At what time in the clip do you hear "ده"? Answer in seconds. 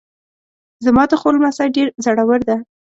2.49-2.55